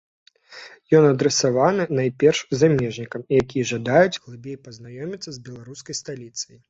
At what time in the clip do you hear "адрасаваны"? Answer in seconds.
1.09-1.83